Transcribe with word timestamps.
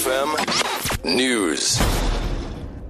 FM 0.00 0.32
News. 1.04 2.09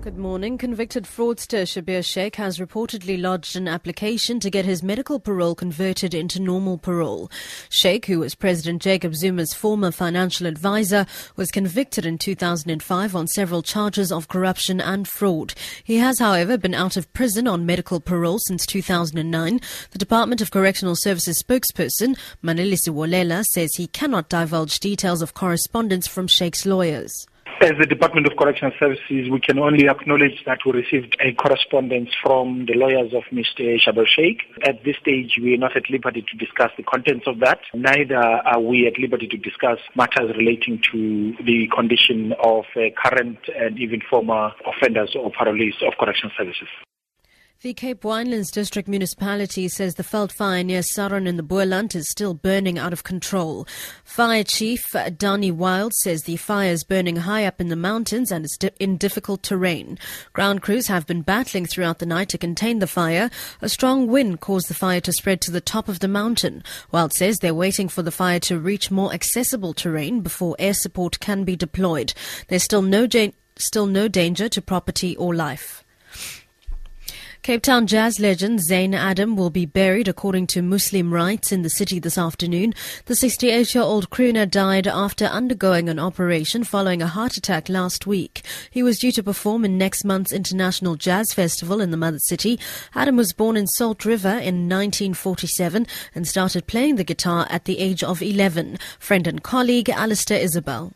Good 0.00 0.16
morning. 0.16 0.58
Convicted 0.58 1.04
fraudster 1.04 1.64
Schabir 1.64 2.00
Shaik 2.00 2.36
has 2.36 2.58
reportedly 2.58 3.20
lodged 3.20 3.56
an 3.56 3.66
application 3.66 4.38
to 4.38 4.48
get 4.48 4.64
his 4.64 4.80
medical 4.80 5.18
parole 5.18 5.56
converted 5.56 6.14
into 6.14 6.40
normal 6.40 6.78
parole. 6.78 7.28
Shaik, 7.68 8.04
who 8.04 8.20
was 8.20 8.36
President 8.36 8.80
Jacob 8.80 9.14
Zuma's 9.14 9.52
former 9.52 9.90
financial 9.90 10.46
advisor, 10.46 11.04
was 11.34 11.50
convicted 11.50 12.06
in 12.06 12.16
2005 12.16 13.16
on 13.16 13.26
several 13.26 13.60
charges 13.60 14.12
of 14.12 14.28
corruption 14.28 14.80
and 14.80 15.08
fraud. 15.08 15.54
He 15.82 15.96
has, 15.96 16.20
however, 16.20 16.56
been 16.56 16.74
out 16.74 16.96
of 16.96 17.12
prison 17.12 17.48
on 17.48 17.66
medical 17.66 17.98
parole 17.98 18.38
since 18.38 18.64
2009. 18.66 19.60
The 19.90 19.98
Department 19.98 20.40
of 20.40 20.52
Correctional 20.52 20.94
Services 20.94 21.42
spokesperson, 21.42 22.16
Manelisi 22.42 22.94
Wolela, 22.94 23.44
says 23.44 23.74
he 23.74 23.88
cannot 23.88 24.28
divulge 24.28 24.78
details 24.78 25.22
of 25.22 25.34
correspondence 25.34 26.06
from 26.06 26.28
Shaik's 26.28 26.64
lawyers. 26.64 27.26
As 27.60 27.72
the 27.76 27.86
Department 27.86 28.24
of 28.28 28.36
Correctional 28.36 28.70
Services, 28.78 29.28
we 29.28 29.40
can 29.40 29.58
only 29.58 29.88
acknowledge 29.88 30.44
that 30.46 30.58
we 30.64 30.70
received 30.70 31.16
a 31.18 31.32
correspondence 31.32 32.10
from 32.22 32.66
the 32.66 32.74
lawyers 32.74 33.12
of 33.12 33.24
Mr. 33.32 33.76
Schabir 33.82 34.06
Shaik. 34.06 34.42
At 34.62 34.84
this 34.84 34.94
stage, 35.02 35.40
we 35.42 35.54
are 35.54 35.58
not 35.58 35.76
at 35.76 35.90
liberty 35.90 36.22
to 36.30 36.36
discuss 36.36 36.70
the 36.76 36.84
contents 36.84 37.26
of 37.26 37.40
that. 37.40 37.58
Neither 37.74 38.14
are 38.14 38.60
we 38.60 38.86
at 38.86 38.96
liberty 38.96 39.26
to 39.26 39.36
discuss 39.36 39.78
matters 39.96 40.30
relating 40.36 40.80
to 40.92 41.34
the 41.44 41.68
condition 41.74 42.32
of 42.44 42.64
uh, 42.76 42.94
current 42.96 43.38
and 43.58 43.76
even 43.80 44.02
former 44.08 44.52
offenders 44.64 45.16
or 45.18 45.32
parolees 45.32 45.82
of 45.84 45.94
correctional 45.98 46.30
services. 46.38 46.68
The 47.60 47.74
Cape 47.74 48.02
Winelands 48.02 48.52
District 48.52 48.88
Municipality 48.88 49.66
says 49.66 49.96
the 49.96 50.04
Veld 50.04 50.30
fire 50.30 50.62
near 50.62 50.80
Saron 50.80 51.26
in 51.26 51.36
the 51.36 51.42
Boland 51.42 51.96
is 51.96 52.08
still 52.08 52.32
burning 52.32 52.78
out 52.78 52.92
of 52.92 53.02
control. 53.02 53.66
Fire 54.04 54.44
Chief 54.44 54.94
uh, 54.94 55.10
Danny 55.10 55.50
Wild 55.50 55.92
says 55.92 56.22
the 56.22 56.36
fire 56.36 56.70
is 56.70 56.84
burning 56.84 57.16
high 57.16 57.44
up 57.44 57.60
in 57.60 57.66
the 57.66 57.74
mountains 57.74 58.30
and 58.30 58.44
is 58.44 58.56
in 58.78 58.96
difficult 58.96 59.42
terrain. 59.42 59.98
Ground 60.32 60.62
crews 60.62 60.86
have 60.86 61.04
been 61.04 61.22
battling 61.22 61.66
throughout 61.66 61.98
the 61.98 62.06
night 62.06 62.28
to 62.28 62.38
contain 62.38 62.78
the 62.78 62.86
fire. 62.86 63.28
A 63.60 63.68
strong 63.68 64.06
wind 64.06 64.38
caused 64.38 64.68
the 64.68 64.74
fire 64.74 65.00
to 65.00 65.12
spread 65.12 65.40
to 65.40 65.50
the 65.50 65.60
top 65.60 65.88
of 65.88 65.98
the 65.98 66.06
mountain. 66.06 66.62
Wild 66.92 67.12
says 67.12 67.38
they're 67.38 67.52
waiting 67.52 67.88
for 67.88 68.02
the 68.02 68.12
fire 68.12 68.38
to 68.38 68.60
reach 68.60 68.92
more 68.92 69.12
accessible 69.12 69.74
terrain 69.74 70.20
before 70.20 70.54
air 70.60 70.74
support 70.74 71.18
can 71.18 71.42
be 71.42 71.56
deployed. 71.56 72.14
There's 72.46 72.62
still 72.62 72.82
no, 72.82 73.08
still 73.56 73.86
no 73.86 74.06
danger 74.06 74.48
to 74.48 74.62
property 74.62 75.16
or 75.16 75.34
life. 75.34 75.82
Cape 77.42 77.62
Town 77.62 77.86
jazz 77.86 78.20
legend 78.20 78.58
Zayn 78.58 78.94
Adam 78.94 79.34
will 79.34 79.48
be 79.48 79.64
buried 79.64 80.06
according 80.06 80.46
to 80.48 80.60
Muslim 80.60 81.14
rites 81.14 81.50
in 81.50 81.62
the 81.62 81.70
city 81.70 81.98
this 81.98 82.18
afternoon. 82.18 82.74
The 83.06 83.16
68 83.16 83.74
year 83.74 83.84
old 83.84 84.10
crooner 84.10 84.50
died 84.50 84.86
after 84.86 85.24
undergoing 85.24 85.88
an 85.88 85.98
operation 85.98 86.64
following 86.64 87.00
a 87.00 87.06
heart 87.06 87.36
attack 87.36 87.68
last 87.68 88.06
week. 88.06 88.44
He 88.70 88.82
was 88.82 88.98
due 88.98 89.12
to 89.12 89.22
perform 89.22 89.64
in 89.64 89.78
next 89.78 90.04
month's 90.04 90.32
International 90.32 90.96
Jazz 90.96 91.32
Festival 91.32 91.80
in 91.80 91.90
the 91.90 91.96
mother 91.96 92.18
city. 92.18 92.58
Adam 92.94 93.16
was 93.16 93.32
born 93.32 93.56
in 93.56 93.66
Salt 93.66 94.04
River 94.04 94.28
in 94.28 94.68
1947 94.68 95.86
and 96.14 96.28
started 96.28 96.66
playing 96.66 96.96
the 96.96 97.04
guitar 97.04 97.46
at 97.48 97.64
the 97.64 97.78
age 97.78 98.02
of 98.02 98.20
11. 98.20 98.78
Friend 98.98 99.26
and 99.26 99.42
colleague 99.42 99.88
Alistair 99.88 100.44
Izobell. 100.44 100.92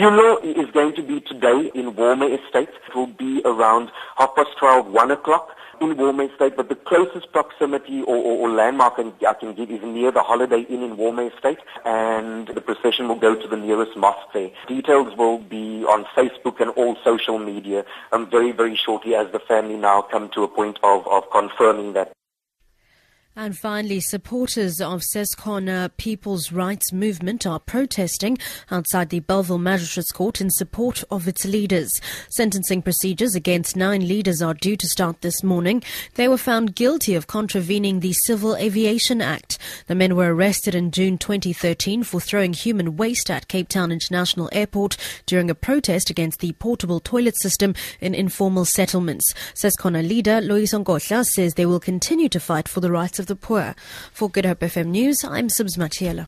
Funeral 0.00 0.38
is 0.38 0.70
going 0.72 0.94
to 0.96 1.02
be 1.02 1.20
today 1.20 1.70
in 1.74 1.94
Walmer 1.94 2.24
Estate. 2.24 2.70
It 2.88 2.94
will 2.94 3.08
be 3.18 3.42
around 3.44 3.90
half 4.16 4.34
past 4.34 4.48
12, 4.58 4.86
1 4.86 5.10
o'clock 5.10 5.50
in 5.82 5.94
Walmer 5.98 6.24
Estate, 6.32 6.56
but 6.56 6.70
the 6.70 6.74
closest 6.74 7.30
proximity 7.32 8.00
or, 8.00 8.16
or, 8.16 8.38
or 8.38 8.48
landmark 8.48 8.94
I 8.98 9.34
can 9.34 9.52
give 9.52 9.70
is 9.70 9.82
near 9.82 10.10
the 10.10 10.22
Holiday 10.22 10.62
Inn 10.62 10.82
in 10.82 10.96
Walmer 10.96 11.30
Estate, 11.30 11.58
and 11.84 12.48
the 12.48 12.62
procession 12.62 13.08
will 13.08 13.18
go 13.18 13.34
to 13.34 13.46
the 13.46 13.58
nearest 13.58 13.94
mosque 13.94 14.32
there. 14.32 14.50
Details 14.68 15.14
will 15.18 15.36
be 15.36 15.84
on 15.84 16.06
Facebook 16.16 16.62
and 16.62 16.70
all 16.70 16.96
social 17.04 17.38
media 17.38 17.84
um, 18.12 18.30
very, 18.30 18.52
very 18.52 18.76
shortly 18.76 19.14
as 19.14 19.30
the 19.32 19.40
family 19.40 19.76
now 19.76 20.00
come 20.00 20.30
to 20.30 20.44
a 20.44 20.48
point 20.48 20.78
of, 20.82 21.06
of 21.08 21.24
confirming 21.30 21.92
that. 21.92 22.10
And 23.36 23.56
finally, 23.56 24.00
supporters 24.00 24.80
of 24.80 25.02
Ses'khona 25.14 25.84
uh, 25.84 25.88
People's 25.96 26.50
Rights 26.50 26.92
Movement 26.92 27.46
are 27.46 27.60
protesting 27.60 28.38
outside 28.72 29.08
the 29.08 29.20
Bellville 29.20 29.56
Magistrates 29.56 30.10
Court 30.10 30.40
in 30.40 30.50
support 30.50 31.04
of 31.12 31.28
its 31.28 31.44
leaders. 31.44 32.00
Sentencing 32.30 32.82
procedures 32.82 33.36
against 33.36 33.76
nine 33.76 34.08
leaders 34.08 34.42
are 34.42 34.52
due 34.52 34.76
to 34.76 34.88
start 34.88 35.20
this 35.20 35.44
morning. 35.44 35.80
They 36.16 36.26
were 36.26 36.36
found 36.36 36.74
guilty 36.74 37.14
of 37.14 37.28
contravening 37.28 38.00
the 38.00 38.14
Civil 38.26 38.56
Aviation 38.56 39.22
Act. 39.22 39.58
The 39.86 39.94
men 39.94 40.16
were 40.16 40.34
arrested 40.34 40.74
in 40.74 40.90
June 40.90 41.16
2013 41.16 42.02
for 42.02 42.20
throwing 42.20 42.52
human 42.52 42.96
waste 42.96 43.30
at 43.30 43.46
Cape 43.46 43.68
Town 43.68 43.92
International 43.92 44.48
Airport 44.50 44.96
during 45.26 45.48
a 45.48 45.54
protest 45.54 46.10
against 46.10 46.40
the 46.40 46.52
portable 46.54 46.98
toilet 46.98 47.36
system 47.36 47.76
in 48.00 48.12
informal 48.16 48.64
settlements. 48.64 49.32
Ses'khona 49.54 50.06
leader 50.06 50.40
Loyiso 50.40 50.82
Nkohla 50.82 51.24
says 51.24 51.54
they 51.54 51.64
will 51.64 51.78
continue 51.78 52.28
to 52.28 52.40
fight 52.40 52.66
for 52.66 52.80
the 52.80 52.90
rights 52.90 53.19
of 53.20 53.26
the 53.26 53.36
poor. 53.36 53.76
For 54.12 54.28
Good 54.28 54.44
Hope 54.44 54.58
FM 54.58 54.86
News, 54.86 55.22
I'm 55.24 55.48
Subs 55.48 55.76
Matiela. 55.76 56.26